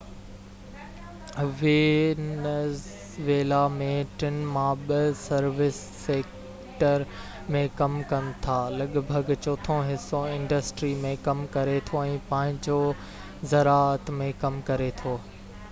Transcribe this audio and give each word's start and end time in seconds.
Venezuela 1.57 3.59
۾ 3.73 3.89
ٽن 4.23 4.39
مان 4.55 4.79
ٻہ 4.87 4.97
سروس 5.19 5.77
سيڪٽر 6.05 7.05
۾ 7.57 7.61
ڪم 7.81 7.99
ڪن 8.13 8.31
ٿا 8.47 8.55
لڳ 8.79 8.97
ڀڳ 9.11 9.29
چوٿون 9.43 9.85
حصو 9.91 10.23
انڊسٽري 10.39 10.91
۾ 11.05 11.13
ڪم 11.29 11.45
ڪري 11.57 11.77
ٿو 11.91 12.01
۽ 12.09 12.17
پنجون 12.31 13.53
زراعت 13.53 14.11
۾ 14.23 14.31
ڪم 14.45 14.59
ڪري 14.71 14.89
ٿو 15.03 15.13